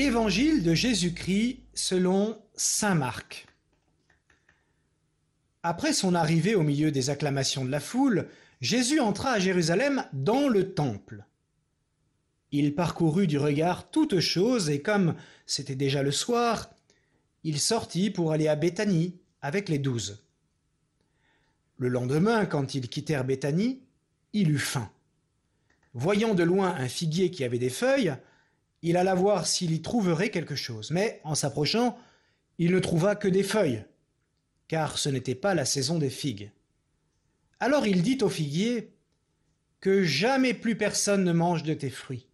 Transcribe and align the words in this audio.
Évangile 0.00 0.62
de 0.62 0.74
Jésus-Christ 0.74 1.58
selon 1.74 2.40
Saint 2.54 2.94
Marc. 2.94 3.48
Après 5.64 5.92
son 5.92 6.14
arrivée 6.14 6.54
au 6.54 6.62
milieu 6.62 6.92
des 6.92 7.10
acclamations 7.10 7.64
de 7.64 7.70
la 7.72 7.80
foule, 7.80 8.28
Jésus 8.60 9.00
entra 9.00 9.32
à 9.32 9.40
Jérusalem 9.40 10.04
dans 10.12 10.48
le 10.48 10.72
temple. 10.72 11.24
Il 12.52 12.76
parcourut 12.76 13.26
du 13.26 13.38
regard 13.38 13.90
toutes 13.90 14.20
choses 14.20 14.70
et 14.70 14.82
comme 14.82 15.16
c'était 15.46 15.74
déjà 15.74 16.04
le 16.04 16.12
soir, 16.12 16.70
il 17.42 17.58
sortit 17.58 18.10
pour 18.10 18.30
aller 18.30 18.46
à 18.46 18.54
Béthanie 18.54 19.16
avec 19.42 19.68
les 19.68 19.80
douze. 19.80 20.22
Le 21.76 21.88
lendemain, 21.88 22.46
quand 22.46 22.76
ils 22.76 22.88
quittèrent 22.88 23.24
Béthanie, 23.24 23.80
il 24.32 24.50
eut 24.52 24.58
faim. 24.58 24.92
Voyant 25.92 26.34
de 26.34 26.44
loin 26.44 26.68
un 26.68 26.88
figuier 26.88 27.32
qui 27.32 27.42
avait 27.42 27.58
des 27.58 27.68
feuilles, 27.68 28.16
il 28.82 28.96
alla 28.96 29.14
voir 29.14 29.46
s'il 29.46 29.72
y 29.72 29.82
trouverait 29.82 30.30
quelque 30.30 30.56
chose. 30.56 30.90
Mais 30.90 31.20
en 31.24 31.34
s'approchant, 31.34 31.98
il 32.58 32.72
ne 32.72 32.80
trouva 32.80 33.16
que 33.16 33.28
des 33.28 33.42
feuilles, 33.42 33.84
car 34.68 34.98
ce 34.98 35.08
n'était 35.08 35.34
pas 35.34 35.54
la 35.54 35.64
saison 35.64 35.98
des 35.98 36.10
figues. 36.10 36.50
Alors 37.60 37.86
il 37.86 38.02
dit 38.02 38.18
au 38.22 38.28
figuier, 38.28 38.94
Que 39.80 40.02
jamais 40.02 40.54
plus 40.54 40.76
personne 40.76 41.24
ne 41.24 41.32
mange 41.32 41.62
de 41.62 41.74
tes 41.74 41.90
fruits. 41.90 42.26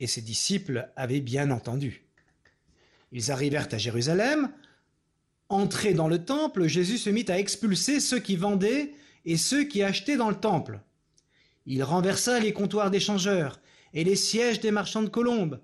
Et 0.00 0.06
ses 0.06 0.22
disciples 0.22 0.90
avaient 0.96 1.20
bien 1.20 1.50
entendu. 1.50 2.04
Ils 3.12 3.30
arrivèrent 3.30 3.68
à 3.72 3.78
Jérusalem. 3.78 4.50
Entré 5.48 5.94
dans 5.94 6.08
le 6.08 6.24
temple, 6.24 6.66
Jésus 6.66 6.98
se 6.98 7.10
mit 7.10 7.24
à 7.28 7.38
expulser 7.38 8.00
ceux 8.00 8.18
qui 8.18 8.36
vendaient 8.36 8.92
et 9.24 9.36
ceux 9.36 9.64
qui 9.64 9.82
achetaient 9.82 10.16
dans 10.16 10.28
le 10.28 10.38
temple. 10.38 10.80
Il 11.66 11.82
renversa 11.82 12.38
les 12.38 12.52
comptoirs 12.52 12.90
des 12.90 13.00
changeurs 13.00 13.60
et 13.94 14.04
les 14.04 14.16
sièges 14.16 14.60
des 14.60 14.70
marchands 14.70 15.02
de 15.02 15.08
colombes, 15.08 15.60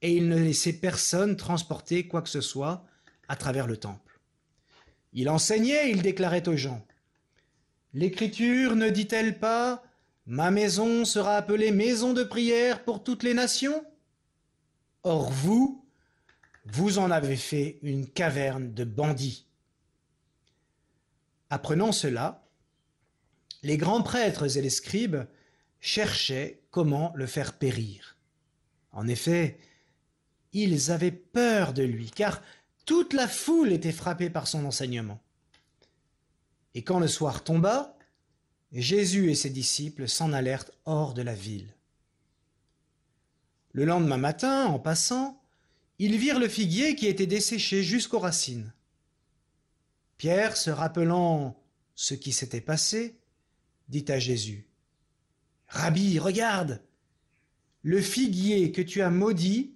et 0.00 0.14
il 0.16 0.28
ne 0.28 0.38
laissait 0.38 0.72
personne 0.72 1.36
transporter 1.36 2.08
quoi 2.08 2.22
que 2.22 2.28
ce 2.28 2.40
soit 2.40 2.84
à 3.28 3.36
travers 3.36 3.66
le 3.66 3.76
temple. 3.76 4.20
Il 5.12 5.28
enseignait, 5.28 5.90
il 5.90 6.02
déclarait 6.02 6.48
aux 6.48 6.56
gens. 6.56 6.84
L'Écriture 7.94 8.74
ne 8.74 8.88
dit-elle 8.88 9.38
pas 9.38 9.82
Ma 10.26 10.50
maison 10.50 11.04
sera 11.04 11.36
appelée 11.36 11.72
maison 11.72 12.12
de 12.12 12.22
prière 12.22 12.84
pour 12.84 13.02
toutes 13.02 13.22
les 13.22 13.34
nations? 13.34 13.84
Or 15.02 15.30
vous, 15.30 15.84
vous 16.64 16.98
en 16.98 17.10
avez 17.10 17.36
fait 17.36 17.78
une 17.82 18.08
caverne 18.08 18.72
de 18.72 18.84
bandits. 18.84 19.46
Apprenant 21.50 21.92
cela, 21.92 22.46
les 23.62 23.76
grands 23.76 24.02
prêtres 24.02 24.56
et 24.56 24.62
les 24.62 24.70
scribes 24.70 25.24
cherchaient 25.82 26.62
comment 26.70 27.12
le 27.16 27.26
faire 27.26 27.58
périr. 27.58 28.16
En 28.92 29.08
effet, 29.08 29.58
ils 30.52 30.92
avaient 30.92 31.10
peur 31.10 31.74
de 31.74 31.82
lui, 31.82 32.10
car 32.10 32.40
toute 32.86 33.12
la 33.12 33.28
foule 33.28 33.72
était 33.72 33.92
frappée 33.92 34.30
par 34.30 34.46
son 34.46 34.64
enseignement. 34.64 35.20
Et 36.74 36.82
quand 36.82 37.00
le 37.00 37.08
soir 37.08 37.42
tomba, 37.42 37.98
Jésus 38.72 39.30
et 39.30 39.34
ses 39.34 39.50
disciples 39.50 40.08
s'en 40.08 40.32
allèrent 40.32 40.70
hors 40.84 41.14
de 41.14 41.22
la 41.22 41.34
ville. 41.34 41.74
Le 43.72 43.84
lendemain 43.84 44.18
matin, 44.18 44.66
en 44.66 44.78
passant, 44.78 45.42
ils 45.98 46.16
virent 46.16 46.38
le 46.38 46.48
figuier 46.48 46.94
qui 46.94 47.08
était 47.08 47.26
desséché 47.26 47.82
jusqu'aux 47.82 48.20
racines. 48.20 48.72
Pierre, 50.16 50.56
se 50.56 50.70
rappelant 50.70 51.60
ce 51.96 52.14
qui 52.14 52.32
s'était 52.32 52.60
passé, 52.60 53.18
dit 53.88 54.04
à 54.08 54.18
Jésus, 54.18 54.68
Rabbi, 55.72 56.18
regarde, 56.18 56.82
le 57.82 58.02
figuier 58.02 58.72
que 58.72 58.82
tu 58.82 59.00
as 59.00 59.08
maudit 59.08 59.74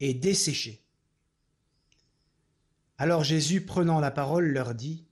est 0.00 0.14
desséché. 0.14 0.82
Alors 2.96 3.24
Jésus, 3.24 3.60
prenant 3.60 4.00
la 4.00 4.10
parole, 4.10 4.46
leur 4.46 4.74
dit, 4.74 5.04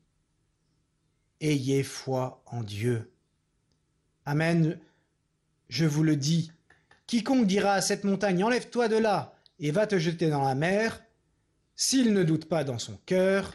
Ayez 1.43 1.83
foi 1.83 2.43
en 2.47 2.63
Dieu. 2.63 3.13
Amen, 4.25 4.81
je 5.69 5.85
vous 5.85 6.03
le 6.03 6.17
dis, 6.17 6.51
quiconque 7.07 7.47
dira 7.47 7.75
à 7.75 7.83
cette 7.83 8.05
montagne, 8.05 8.43
Enlève-toi 8.43 8.89
de 8.89 8.97
là 8.97 9.39
et 9.59 9.71
va 9.71 9.87
te 9.87 9.99
jeter 9.99 10.31
dans 10.31 10.45
la 10.45 10.55
mer, 10.55 11.05
s'il 11.75 12.15
ne 12.15 12.25
doute 12.25 12.47
pas 12.47 12.65
dans 12.65 12.79
son 12.79 12.97
cœur, 13.05 13.55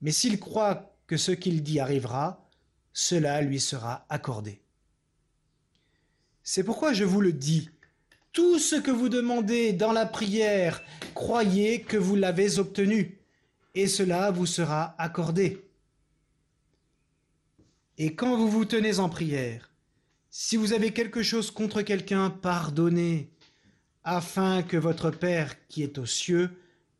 mais 0.00 0.10
s'il 0.10 0.40
croit 0.40 0.96
que 1.06 1.16
ce 1.16 1.30
qu'il 1.30 1.62
dit 1.62 1.78
arrivera, 1.78 2.44
cela 2.92 3.40
lui 3.40 3.60
sera 3.60 4.04
accordé. 4.08 4.62
C'est 6.42 6.64
pourquoi 6.64 6.92
je 6.92 7.04
vous 7.04 7.20
le 7.20 7.32
dis, 7.32 7.70
tout 8.32 8.58
ce 8.58 8.76
que 8.76 8.90
vous 8.90 9.08
demandez 9.08 9.72
dans 9.72 9.92
la 9.92 10.06
prière, 10.06 10.82
croyez 11.14 11.82
que 11.82 11.96
vous 11.96 12.16
l'avez 12.16 12.58
obtenu, 12.58 13.20
et 13.74 13.86
cela 13.86 14.30
vous 14.30 14.46
sera 14.46 14.94
accordé. 14.98 15.64
Et 17.98 18.14
quand 18.14 18.36
vous 18.36 18.48
vous 18.48 18.64
tenez 18.64 18.98
en 18.98 19.08
prière, 19.08 19.70
si 20.30 20.56
vous 20.56 20.72
avez 20.72 20.92
quelque 20.92 21.22
chose 21.22 21.50
contre 21.50 21.82
quelqu'un, 21.82 22.30
pardonnez, 22.30 23.30
afin 24.02 24.62
que 24.62 24.76
votre 24.76 25.10
Père 25.10 25.66
qui 25.68 25.82
est 25.82 25.98
aux 25.98 26.06
cieux 26.06 26.50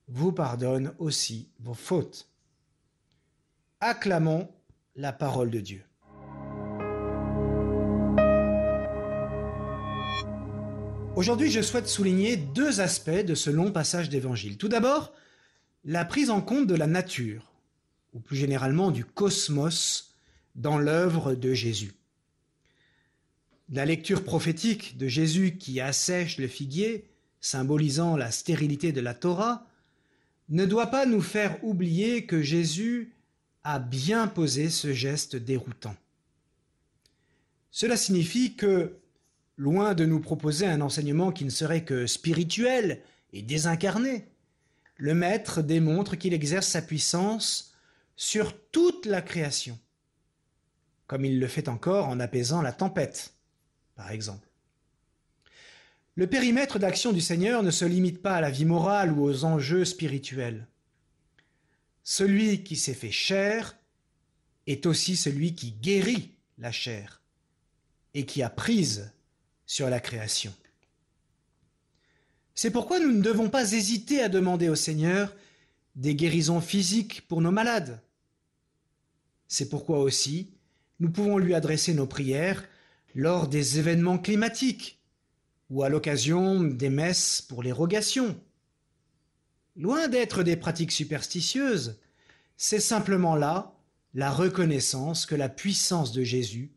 vous 0.08 0.32
pardonne 0.32 0.94
aussi 0.98 1.48
vos 1.58 1.74
fautes. 1.74 2.28
Acclamons 3.80 4.48
la 4.94 5.12
parole 5.12 5.50
de 5.50 5.60
Dieu. 5.60 5.84
Aujourd'hui, 11.14 11.50
je 11.50 11.60
souhaite 11.60 11.88
souligner 11.88 12.38
deux 12.38 12.80
aspects 12.80 13.10
de 13.10 13.34
ce 13.34 13.50
long 13.50 13.70
passage 13.70 14.08
d'évangile. 14.08 14.56
Tout 14.56 14.68
d'abord, 14.68 15.12
la 15.84 16.06
prise 16.06 16.30
en 16.30 16.40
compte 16.40 16.66
de 16.66 16.74
la 16.74 16.86
nature, 16.86 17.52
ou 18.14 18.20
plus 18.20 18.36
généralement 18.36 18.90
du 18.90 19.04
cosmos, 19.04 20.14
dans 20.54 20.78
l'œuvre 20.78 21.34
de 21.34 21.52
Jésus. 21.52 21.92
La 23.68 23.84
lecture 23.84 24.24
prophétique 24.24 24.96
de 24.96 25.06
Jésus 25.06 25.58
qui 25.58 25.80
assèche 25.80 26.38
le 26.38 26.48
figuier, 26.48 27.10
symbolisant 27.42 28.16
la 28.16 28.30
stérilité 28.30 28.90
de 28.92 29.02
la 29.02 29.12
Torah, 29.12 29.66
ne 30.48 30.64
doit 30.64 30.88
pas 30.88 31.04
nous 31.04 31.22
faire 31.22 31.62
oublier 31.62 32.24
que 32.24 32.40
Jésus 32.40 33.12
a 33.64 33.78
bien 33.78 34.28
posé 34.28 34.70
ce 34.70 34.94
geste 34.94 35.36
déroutant. 35.36 35.94
Cela 37.70 37.98
signifie 37.98 38.54
que 38.54 38.96
loin 39.56 39.94
de 39.94 40.04
nous 40.04 40.20
proposer 40.20 40.66
un 40.66 40.80
enseignement 40.80 41.32
qui 41.32 41.44
ne 41.44 41.50
serait 41.50 41.84
que 41.84 42.06
spirituel 42.06 43.02
et 43.32 43.42
désincarné, 43.42 44.28
le 44.96 45.14
Maître 45.14 45.62
démontre 45.62 46.16
qu'il 46.16 46.34
exerce 46.34 46.68
sa 46.68 46.82
puissance 46.82 47.74
sur 48.16 48.58
toute 48.70 49.06
la 49.06 49.22
création, 49.22 49.78
comme 51.06 51.24
il 51.24 51.40
le 51.40 51.48
fait 51.48 51.68
encore 51.68 52.08
en 52.08 52.20
apaisant 52.20 52.62
la 52.62 52.72
tempête, 52.72 53.34
par 53.94 54.10
exemple. 54.10 54.48
Le 56.14 56.26
périmètre 56.26 56.78
d'action 56.78 57.12
du 57.12 57.22
Seigneur 57.22 57.62
ne 57.62 57.70
se 57.70 57.86
limite 57.86 58.20
pas 58.20 58.36
à 58.36 58.40
la 58.42 58.50
vie 58.50 58.66
morale 58.66 59.12
ou 59.12 59.24
aux 59.24 59.44
enjeux 59.44 59.86
spirituels. 59.86 60.66
Celui 62.04 62.64
qui 62.64 62.76
s'est 62.76 62.94
fait 62.94 63.10
chair 63.10 63.78
est 64.66 64.84
aussi 64.86 65.16
celui 65.16 65.54
qui 65.54 65.72
guérit 65.72 66.32
la 66.58 66.70
chair 66.70 67.22
et 68.14 68.26
qui 68.26 68.42
a 68.42 68.50
prise 68.50 69.12
sur 69.72 69.88
la 69.88 70.00
création. 70.00 70.52
C'est 72.54 72.70
pourquoi 72.70 73.00
nous 73.00 73.10
ne 73.10 73.22
devons 73.22 73.48
pas 73.48 73.72
hésiter 73.72 74.20
à 74.20 74.28
demander 74.28 74.68
au 74.68 74.74
Seigneur 74.74 75.34
des 75.96 76.14
guérisons 76.14 76.60
physiques 76.60 77.26
pour 77.26 77.40
nos 77.40 77.50
malades. 77.50 77.98
C'est 79.48 79.70
pourquoi 79.70 80.00
aussi 80.00 80.52
nous 81.00 81.10
pouvons 81.10 81.38
lui 81.38 81.54
adresser 81.54 81.94
nos 81.94 82.06
prières 82.06 82.68
lors 83.14 83.48
des 83.48 83.78
événements 83.78 84.18
climatiques 84.18 85.00
ou 85.70 85.82
à 85.82 85.88
l'occasion 85.88 86.62
des 86.62 86.90
messes 86.90 87.40
pour 87.40 87.62
l'érogation. 87.62 88.38
Loin 89.74 90.06
d'être 90.08 90.42
des 90.42 90.56
pratiques 90.56 90.92
superstitieuses, 90.92 91.98
c'est 92.58 92.78
simplement 92.78 93.36
là 93.36 93.74
la 94.12 94.30
reconnaissance 94.30 95.24
que 95.24 95.34
la 95.34 95.48
puissance 95.48 96.12
de 96.12 96.24
Jésus 96.24 96.72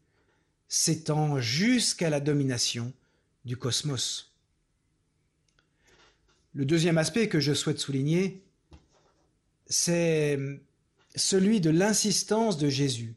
s'étend 0.76 1.40
jusqu'à 1.40 2.10
la 2.10 2.20
domination 2.20 2.92
du 3.46 3.56
cosmos. 3.56 4.34
Le 6.54 6.66
deuxième 6.66 6.98
aspect 6.98 7.30
que 7.30 7.40
je 7.40 7.54
souhaite 7.54 7.80
souligner, 7.80 8.44
c'est 9.68 10.38
celui 11.16 11.62
de 11.62 11.70
l'insistance 11.70 12.58
de 12.58 12.68
Jésus, 12.68 13.16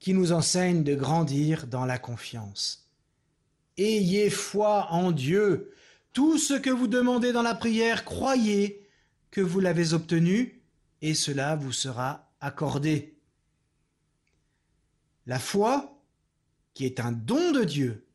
qui 0.00 0.14
nous 0.14 0.32
enseigne 0.32 0.82
de 0.82 0.96
grandir 0.96 1.68
dans 1.68 1.84
la 1.84 1.98
confiance. 1.98 2.90
Ayez 3.78 4.28
foi 4.28 4.90
en 4.90 5.12
Dieu. 5.12 5.72
Tout 6.12 6.38
ce 6.38 6.54
que 6.54 6.70
vous 6.70 6.88
demandez 6.88 7.32
dans 7.32 7.42
la 7.42 7.54
prière, 7.54 8.04
croyez 8.04 8.84
que 9.30 9.40
vous 9.40 9.60
l'avez 9.60 9.92
obtenu, 9.92 10.60
et 11.02 11.14
cela 11.14 11.54
vous 11.54 11.72
sera 11.72 12.32
accordé. 12.40 13.14
La 15.26 15.38
foi, 15.38 15.95
qui 16.76 16.84
est 16.84 17.00
un 17.00 17.10
don 17.10 17.52
de 17.52 17.64
Dieu, 17.64 18.06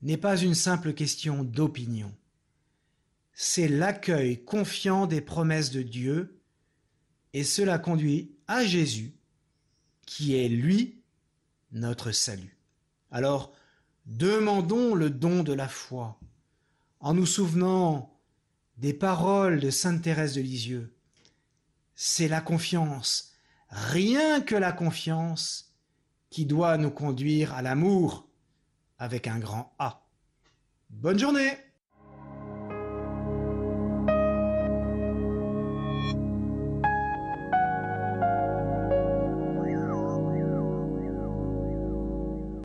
n'est 0.00 0.16
pas 0.16 0.38
une 0.38 0.54
simple 0.54 0.94
question 0.94 1.44
d'opinion. 1.44 2.10
c'est 3.34 3.68
l'accueil 3.68 4.42
confiant 4.42 5.06
des 5.06 5.20
promesses 5.20 5.72
de 5.72 5.82
Dieu, 5.82 6.40
et 7.34 7.44
cela 7.44 7.78
conduit 7.78 8.34
à 8.46 8.64
Jésus, 8.64 9.12
qui 10.06 10.36
est 10.36 10.48
lui 10.48 11.02
notre 11.70 12.12
salut. 12.12 12.56
Alors, 13.10 13.52
demandons 14.06 14.94
le 14.94 15.10
don 15.10 15.42
de 15.42 15.52
la 15.52 15.68
foi, 15.68 16.18
en 17.00 17.12
nous 17.12 17.26
souvenant 17.26 18.18
des 18.78 18.94
paroles 18.94 19.60
de 19.60 19.68
Sainte 19.68 20.00
Thérèse 20.00 20.34
de 20.34 20.40
Lisieux. 20.40 20.96
C'est 21.94 22.28
la 22.28 22.40
confiance, 22.40 23.34
rien 23.68 24.40
que 24.40 24.54
la 24.54 24.72
confiance, 24.72 25.75
qui 26.30 26.46
doit 26.46 26.76
nous 26.76 26.90
conduire 26.90 27.54
à 27.54 27.62
l'amour 27.62 28.28
avec 28.98 29.26
un 29.26 29.38
grand 29.38 29.74
A. 29.78 30.06
Bonne 30.90 31.18
journée 31.18 31.52